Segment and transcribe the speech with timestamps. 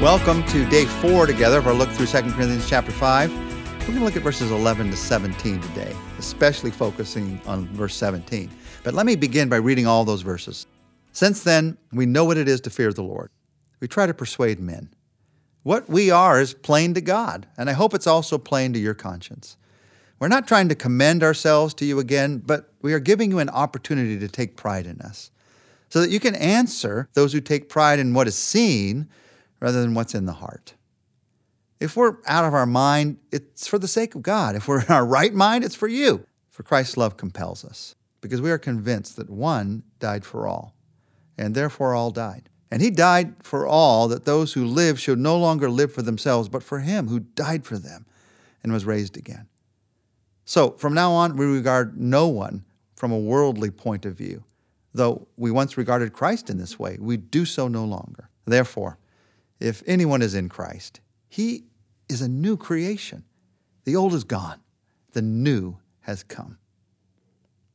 [0.00, 3.32] Welcome to day four together of our look through 2 Corinthians chapter 5.
[3.32, 8.50] We're going to look at verses 11 to 17 today, especially focusing on verse 17.
[8.84, 10.66] But let me begin by reading all those verses.
[11.12, 13.30] Since then, we know what it is to fear the Lord.
[13.80, 14.90] We try to persuade men.
[15.62, 18.92] What we are is plain to God, and I hope it's also plain to your
[18.92, 19.56] conscience.
[20.18, 23.48] We're not trying to commend ourselves to you again, but we are giving you an
[23.48, 25.30] opportunity to take pride in us
[25.88, 29.08] so that you can answer those who take pride in what is seen
[29.60, 30.74] rather than what's in the heart.
[31.78, 34.56] If we're out of our mind, it's for the sake of God.
[34.56, 36.26] If we're in our right mind, it's for you.
[36.50, 40.74] For Christ's love compels us, because we are convinced that one died for all,
[41.36, 42.48] and therefore all died.
[42.70, 46.48] And he died for all, that those who live should no longer live for themselves,
[46.48, 48.06] but for him who died for them
[48.62, 49.46] and was raised again.
[50.44, 54.44] So from now on, we regard no one from a worldly point of view.
[54.94, 58.30] Though we once regarded Christ in this way, we do so no longer.
[58.46, 58.98] Therefore,
[59.60, 61.64] if anyone is in Christ, he
[62.08, 63.24] is a new creation.
[63.84, 64.60] The old is gone,
[65.12, 66.58] the new has come.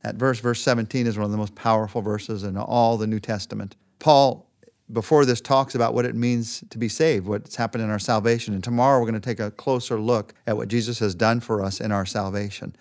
[0.02, 3.20] That verse, verse 17, is one of the most powerful verses in all the New
[3.20, 3.76] Testament.
[3.98, 4.50] Paul,
[4.92, 8.52] before this, talks about what it means to be saved, what's happened in our salvation.
[8.52, 11.62] And tomorrow we're going to take a closer look at what Jesus has done for
[11.62, 12.74] us in our salvation.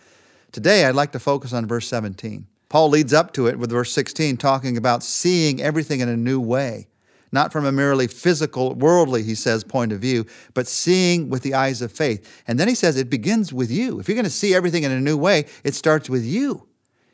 [0.51, 2.47] Today, I'd like to focus on verse 17.
[2.69, 6.39] Paul leads up to it with verse 16, talking about seeing everything in a new
[6.39, 6.87] way
[7.31, 11.53] not from a merely physical, worldly, he says, point of view, but seeing with the
[11.53, 12.43] eyes of faith.
[12.47, 13.99] And then he says it begins with you.
[13.99, 16.67] If you're going to see everything in a new way, it starts with you.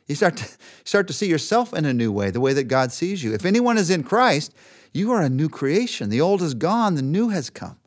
[0.06, 0.48] You start to,
[0.84, 3.32] start to see yourself in a new way, the way that God sees you.
[3.34, 4.54] If anyone is in Christ,
[4.92, 6.10] you are a new creation.
[6.10, 7.78] The old is gone, the new has come.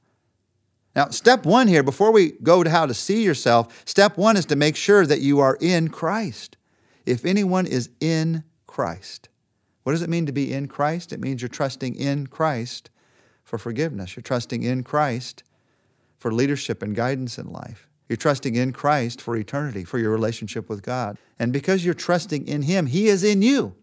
[0.96, 4.46] Now, step one here, before we go to how to see yourself, step one is
[4.48, 6.58] to make sure that you are in Christ.
[7.06, 9.30] If anyone is in Christ,
[9.84, 11.12] what does it mean to be in Christ?
[11.12, 12.90] It means you're trusting in Christ
[13.44, 14.16] for forgiveness.
[14.16, 15.44] You're trusting in Christ
[16.18, 17.88] for leadership and guidance in life.
[18.08, 21.18] You're trusting in Christ for eternity, for your relationship with God.
[21.40, 23.74] And because you're trusting in Him, He is in you.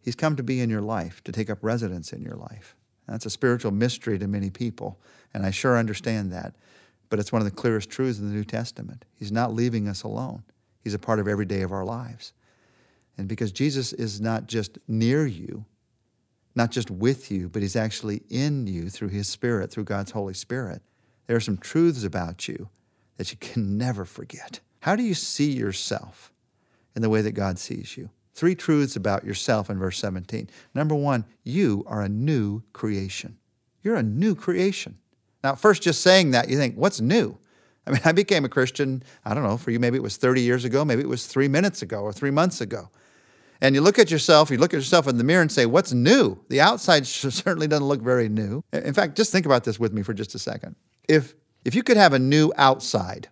[0.00, 2.74] He's come to be in your life, to take up residence in your life.
[3.06, 4.98] That's a spiritual mystery to many people,
[5.32, 6.54] and I sure understand that.
[7.10, 9.04] But it's one of the clearest truths in the New Testament.
[9.14, 10.42] He's not leaving us alone,
[10.82, 12.32] He's a part of every day of our lives.
[13.16, 15.64] And because Jesus is not just near you,
[16.54, 20.34] not just with you, but he's actually in you through his Spirit, through God's Holy
[20.34, 20.82] Spirit,
[21.26, 22.68] there are some truths about you
[23.16, 24.60] that you can never forget.
[24.80, 26.32] How do you see yourself
[26.94, 28.10] in the way that God sees you?
[28.34, 30.48] Three truths about yourself in verse 17.
[30.74, 33.38] Number one, you are a new creation.
[33.82, 34.98] You're a new creation.
[35.42, 37.38] Now, first, just saying that, you think, what's new?
[37.86, 40.40] I mean, I became a Christian, I don't know, for you, maybe it was 30
[40.40, 42.90] years ago, maybe it was three minutes ago or three months ago
[43.60, 45.92] and you look at yourself, you look at yourself in the mirror and say, What's
[45.92, 46.38] new?
[46.48, 48.62] The outside certainly doesn't look very new.
[48.72, 50.76] In fact, just think about this with me for just a second.
[51.08, 53.28] If, if you could have a new outside,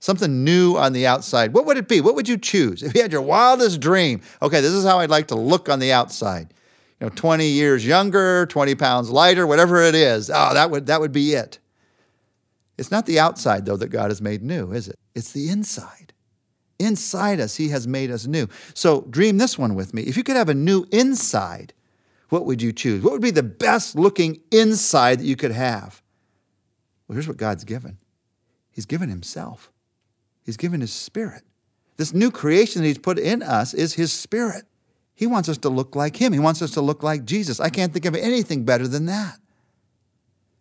[0.00, 2.00] something new on the outside, what would it be?
[2.00, 2.82] What would you choose?
[2.82, 5.78] If you had your wildest dream, okay, this is how I'd like to look on
[5.78, 6.52] the outside.
[7.00, 10.30] You know, 20 years younger, 20 pounds lighter, whatever it is.
[10.30, 11.58] Oh, that would, that would be it.
[12.78, 14.98] It's not the outside, though, that God has made new, is it?
[15.14, 16.05] It's the inside.
[16.78, 18.48] Inside us, He has made us new.
[18.74, 20.02] So dream this one with me.
[20.02, 21.72] If you could have a new inside,
[22.28, 23.02] what would you choose?
[23.02, 26.02] What would be the best looking inside that you could have?
[27.06, 27.98] Well, here's what God's given
[28.70, 29.70] He's given Himself,
[30.44, 31.42] He's given His Spirit.
[31.96, 34.64] This new creation that He's put in us is His Spirit.
[35.14, 37.58] He wants us to look like Him, He wants us to look like Jesus.
[37.60, 39.38] I can't think of anything better than that.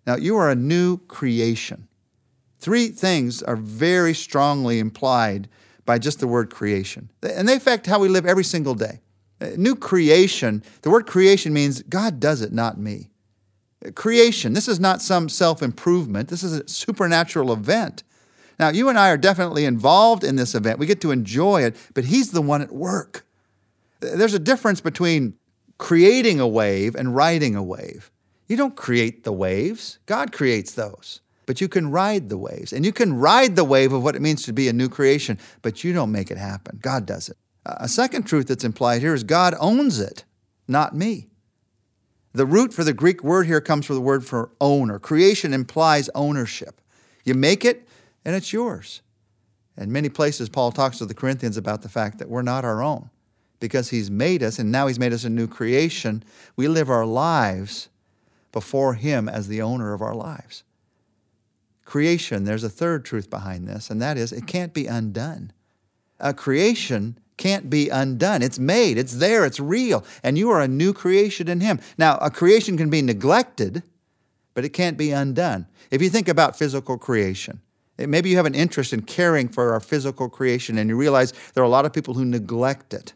[0.08, 1.88] Now, you are a new creation.
[2.60, 5.50] Three things are very strongly implied
[5.86, 7.12] by just the word creation.
[7.22, 9.02] And they affect how we live every single day.
[9.40, 13.10] Uh, new creation, the word creation means God does it, not me.
[13.86, 18.04] Uh, creation, this is not some self improvement, this is a supernatural event.
[18.58, 20.80] Now, you and I are definitely involved in this event.
[20.80, 23.26] We get to enjoy it, but He's the one at work.
[24.00, 25.36] There's a difference between
[25.78, 28.12] creating a wave and riding a wave.
[28.48, 32.74] You don't create the waves, God creates those but you can ride the waves.
[32.74, 35.40] And you can ride the wave of what it means to be a new creation,
[35.62, 36.80] but you don't make it happen.
[36.82, 37.38] God does it.
[37.66, 40.24] A second truth that's implied here is God owns it,
[40.68, 41.28] not me.
[42.34, 45.00] The root for the Greek word here comes from the word for owner.
[45.00, 46.82] Creation implies ownership.
[47.24, 47.88] You make it,
[48.24, 49.02] and it's yours.
[49.78, 52.84] In many places, Paul talks to the Corinthians about the fact that we're not our
[52.84, 53.10] own
[53.60, 56.24] because he's made us, and now he's made us a new creation.
[56.56, 57.90] We live our lives
[58.52, 60.64] before him as the owner of our lives
[61.86, 65.54] creation, there's a third truth behind this, and that is it can't be undone.
[66.20, 68.42] A creation can't be undone.
[68.42, 71.80] It's made, it's there, it's real, and you are a new creation in Him.
[71.98, 73.84] Now, a creation can be neglected,
[74.54, 75.68] but it can't be undone.
[75.92, 77.62] If you think about physical creation,
[77.98, 81.64] maybe you have an interest in caring for our physical creation and you realize there
[81.64, 83.14] are a lot of people who neglect it.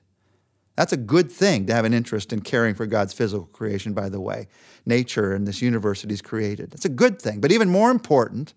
[0.79, 4.07] That's a good thing to have an interest in caring for God's physical creation, by
[4.07, 4.47] the way,
[4.85, 6.73] nature and this universe that He's created.
[6.73, 7.41] It's a good thing.
[7.41, 8.53] But even more important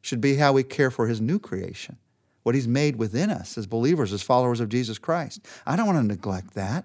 [0.00, 1.98] should be how we care for His new creation,
[2.42, 5.46] what He's made within us as believers, as followers of Jesus Christ.
[5.64, 6.84] I don't want to neglect that.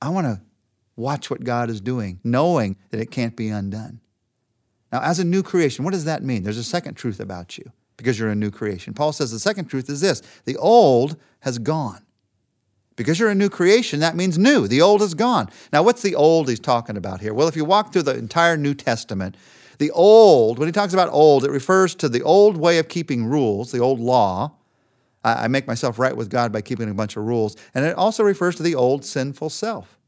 [0.00, 0.40] I want to
[0.94, 3.98] watch what God is doing, knowing that it can't be undone.
[4.92, 6.44] Now, as a new creation, what does that mean?
[6.44, 8.94] There's a second truth about you because you're a new creation.
[8.94, 12.06] Paul says the second truth is this the old has gone.
[12.96, 14.68] Because you're a new creation, that means new.
[14.68, 15.48] The old is gone.
[15.72, 17.32] Now, what's the old he's talking about here?
[17.32, 19.36] Well, if you walk through the entire New Testament,
[19.78, 23.24] the old, when he talks about old, it refers to the old way of keeping
[23.24, 24.52] rules, the old law.
[25.24, 27.56] I make myself right with God by keeping a bunch of rules.
[27.74, 29.98] And it also refers to the old sinful self.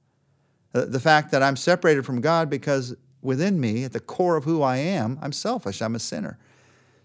[0.72, 4.62] The fact that I'm separated from God because within me, at the core of who
[4.62, 6.38] I am, I'm selfish, I'm a sinner.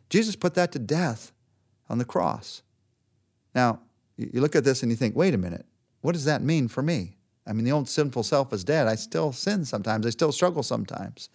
[0.09, 1.31] Jesus put that to death
[1.87, 2.63] on the cross.
[3.53, 3.79] Now,
[4.17, 5.65] you look at this and you think, wait a minute,
[6.01, 7.17] what does that mean for me?
[7.45, 8.87] I mean, the old sinful self is dead.
[8.87, 11.29] I still sin sometimes, I still struggle sometimes.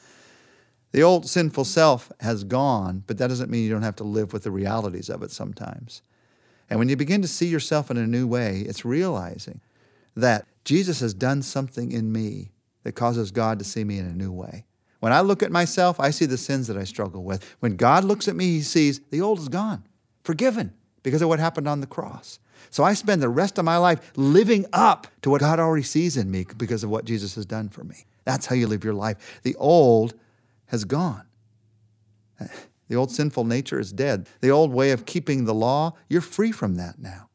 [0.92, 4.32] The old sinful self has gone, but that doesn't mean you don't have to live
[4.32, 6.02] with the realities of it sometimes.
[6.70, 9.60] And when you begin to see yourself in a new way, it's realizing
[10.14, 12.52] that Jesus has done something in me
[12.84, 14.66] that causes God to see me in a new way.
[15.00, 17.56] When I look at myself, I see the sins that I struggle with.
[17.58, 19.84] When God looks at me, he sees the old is gone,
[20.22, 20.72] forgiven
[21.04, 22.40] because of what happened on the cross.
[22.70, 26.16] So I spend the rest of my life living up to what God already sees
[26.16, 28.06] in me because of what Jesus has done for me.
[28.24, 29.40] That's how you live your life.
[29.44, 30.14] The old
[30.66, 31.22] has gone.
[32.86, 34.28] The old sinful nature is dead.
[34.42, 37.30] The old way of keeping the law, you're free from that now.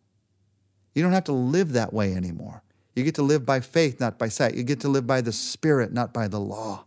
[0.93, 2.61] You don't have to live that way anymore.
[2.95, 4.53] You get to live by faith, not by sight.
[4.53, 6.85] You get to live by the Spirit, not by the law.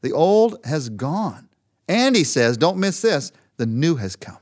[0.00, 1.50] The old has gone.
[1.86, 4.38] And he says, don't miss this, the new has come.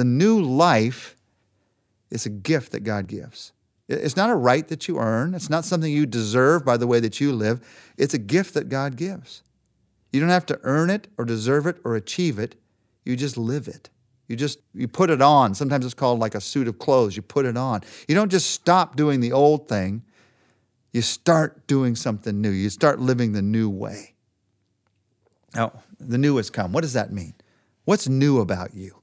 [0.00, 1.14] The new life
[2.10, 3.52] is a gift that God gives.
[3.86, 7.00] It's not a right that you earn, it's not something you deserve by the way
[7.00, 7.60] that you live.
[7.98, 9.42] It's a gift that God gives.
[10.10, 12.54] You don't have to earn it or deserve it or achieve it.
[13.04, 13.90] You just live it.
[14.26, 15.54] You just you put it on.
[15.54, 17.14] Sometimes it's called like a suit of clothes.
[17.14, 17.82] You put it on.
[18.08, 20.02] You don't just stop doing the old thing.
[20.94, 22.48] You start doing something new.
[22.48, 24.14] You start living the new way.
[25.54, 26.72] Now, the new has come.
[26.72, 27.34] What does that mean?
[27.84, 28.99] What's new about you?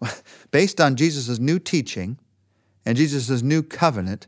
[0.50, 2.18] Based on Jesus' new teaching
[2.84, 4.26] and Jesus' new covenant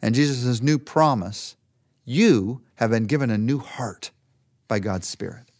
[0.00, 1.56] and Jesus' new promise,
[2.04, 4.10] you have been given a new heart
[4.68, 5.50] by God's Spirit.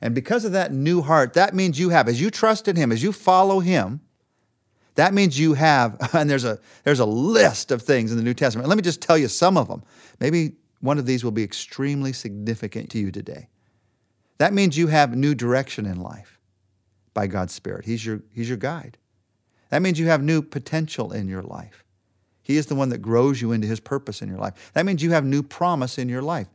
[0.00, 2.92] And because of that new heart, that means you have, as you trust in Him,
[2.92, 4.00] as you follow Him,
[4.94, 8.34] that means you have, and there's a, there's a list of things in the New
[8.34, 8.68] Testament.
[8.68, 9.82] Let me just tell you some of them.
[10.20, 13.48] Maybe one of these will be extremely significant to you today.
[14.38, 16.37] That means you have new direction in life
[17.18, 17.84] by God's Spirit.
[17.84, 18.96] He's your, he's your guide.
[19.70, 21.82] That means you have new potential in your life.
[22.42, 24.70] He is the one that grows you into His purpose in your life.
[24.74, 26.46] That means you have new promise in your life.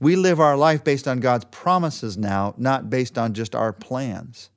[0.00, 4.50] We live our life based on God's promises now, not based on just our plans,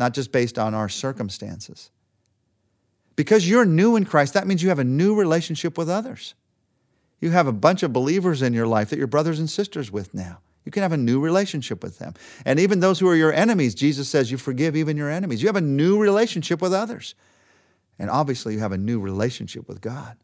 [0.00, 1.92] not just based on our circumstances.
[3.14, 6.34] Because you're new in Christ, that means you have a new relationship with others.
[7.20, 10.12] You have a bunch of believers in your life that you're brothers and sisters with
[10.12, 10.40] now.
[10.66, 12.12] You can have a new relationship with them.
[12.44, 15.40] And even those who are your enemies, Jesus says you forgive even your enemies.
[15.40, 17.14] You have a new relationship with others.
[17.98, 20.18] And obviously, you have a new relationship with God.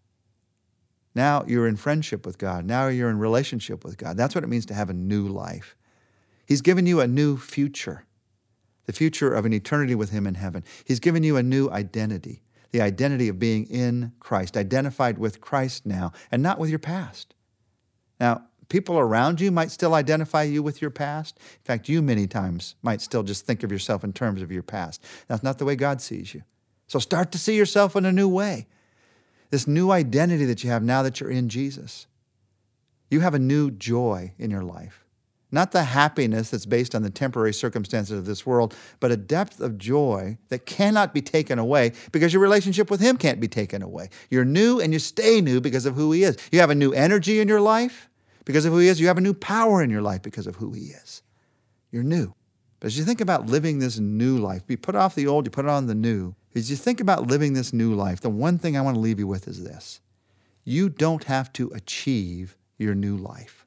[1.14, 2.66] Now you're in friendship with God.
[2.66, 4.16] Now you're in relationship with God.
[4.16, 5.76] That's what it means to have a new life.
[6.44, 8.04] He's given you a new future,
[8.87, 10.64] the future of an eternity with Him in heaven.
[10.84, 15.87] He's given you a new identity, the identity of being in Christ, identified with Christ
[15.87, 17.34] now, and not with your past.
[18.18, 18.42] Now,
[18.73, 21.37] people around you might still identify you with your past.
[21.38, 24.62] In fact, you many times might still just think of yourself in terms of your
[24.62, 25.05] past.
[25.29, 26.43] That's not the way God sees you.
[26.87, 28.67] So start to see yourself in a new way
[29.50, 32.07] this new identity that you have now that you're in Jesus.
[33.11, 35.05] You have a new joy in your life.
[35.50, 39.61] Not the happiness that's based on the temporary circumstances of this world, but a depth
[39.61, 43.83] of joy that cannot be taken away because your relationship with Him can't be taken
[43.83, 44.09] away.
[44.31, 46.38] You're new and you stay new because of who He is.
[46.50, 48.09] You have a new energy in your life
[48.44, 49.00] because of who He is.
[49.00, 51.22] You have a new power in your life because of who He is.
[51.90, 52.34] You're new.
[52.80, 55.50] But as you think about living this new life, you put off the old, you
[55.50, 56.34] put on the new.
[56.54, 59.18] As you think about living this new life, the one thing I want to leave
[59.18, 60.00] you with is this
[60.64, 63.66] you don't have to achieve your new life.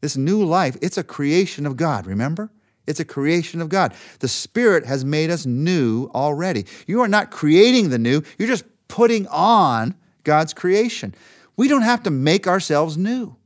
[0.00, 2.50] This new life, it's a creation of God, remember?
[2.86, 3.94] It's a creation of God.
[4.20, 6.66] The Spirit has made us new already.
[6.86, 11.14] You are not creating the new, you're just putting on God's creation.
[11.56, 13.36] We don't have to make ourselves new.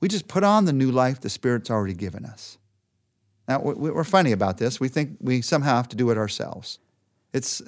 [0.00, 2.58] We just put on the new life the Spirit's already given us.
[3.48, 4.80] Now, we're funny about this.
[4.80, 6.78] We think we somehow have to do it ourselves.
[7.32, 7.62] It's,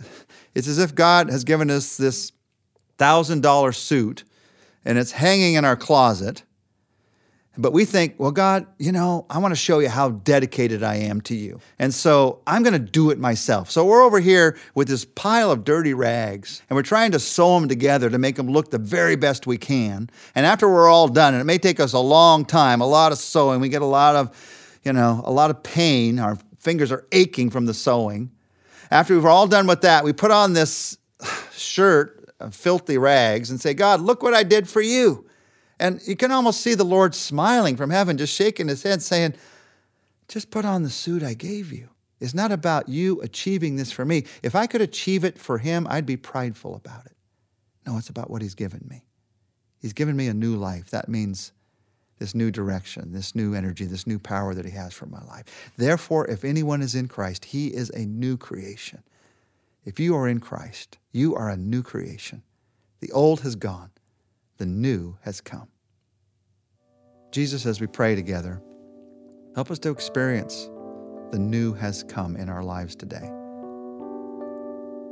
[0.54, 2.32] it's as if God has given us this
[2.98, 4.24] $1,000 suit
[4.84, 6.42] and it's hanging in our closet.
[7.60, 10.94] But we think, well, God, you know, I want to show you how dedicated I
[10.94, 11.58] am to you.
[11.80, 13.68] And so I'm going to do it myself.
[13.68, 17.58] So we're over here with this pile of dirty rags and we're trying to sew
[17.58, 20.08] them together to make them look the very best we can.
[20.36, 23.10] And after we're all done, and it may take us a long time, a lot
[23.10, 26.20] of sewing, we get a lot of, you know, a lot of pain.
[26.20, 28.30] Our fingers are aching from the sewing.
[28.92, 30.96] After we're all done with that, we put on this
[31.52, 35.28] shirt of filthy rags and say, God, look what I did for you.
[35.80, 39.34] And you can almost see the Lord smiling from heaven, just shaking his head, saying,
[40.26, 41.90] Just put on the suit I gave you.
[42.20, 44.24] It's not about you achieving this for me.
[44.42, 47.16] If I could achieve it for him, I'd be prideful about it.
[47.86, 49.04] No, it's about what he's given me.
[49.80, 50.90] He's given me a new life.
[50.90, 51.52] That means
[52.18, 55.72] this new direction, this new energy, this new power that he has for my life.
[55.76, 59.02] Therefore, if anyone is in Christ, he is a new creation.
[59.84, 62.42] If you are in Christ, you are a new creation.
[63.00, 63.90] The old has gone,
[64.58, 65.68] the new has come.
[67.30, 68.60] Jesus, as we pray together,
[69.54, 70.68] help us to experience
[71.30, 73.30] the new has come in our lives today.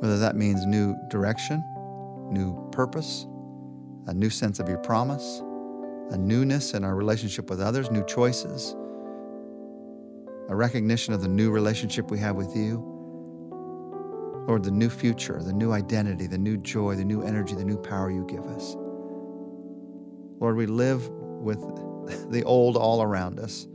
[0.01, 1.63] Whether that means new direction,
[2.31, 3.27] new purpose,
[4.07, 5.43] a new sense of your promise,
[6.11, 8.75] a newness in our relationship with others, new choices,
[10.49, 12.93] a recognition of the new relationship we have with you
[14.47, 17.77] Lord, the new future, the new identity, the new joy, the new energy, the new
[17.77, 18.77] power you give us.
[20.39, 21.61] Lord, we live with
[22.31, 23.67] the old all around us,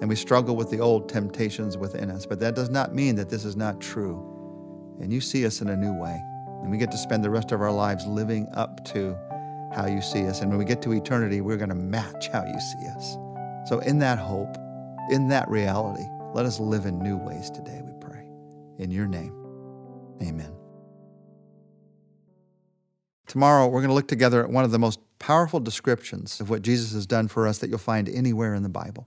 [0.00, 3.28] and we struggle with the old temptations within us, but that does not mean that
[3.28, 4.96] this is not true.
[5.00, 6.20] And you see us in a new way,
[6.62, 9.16] and we get to spend the rest of our lives living up to
[9.74, 10.40] how you see us.
[10.40, 13.16] And when we get to eternity, we're going to match how you see us.
[13.68, 14.56] So, in that hope,
[15.10, 16.04] in that reality,
[16.34, 18.28] let us live in new ways today, we pray.
[18.78, 19.34] In your name.
[20.22, 20.57] Amen.
[23.28, 26.62] Tomorrow, we're going to look together at one of the most powerful descriptions of what
[26.62, 29.06] Jesus has done for us that you'll find anywhere in the Bible.